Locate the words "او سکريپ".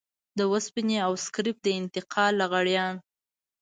1.05-1.57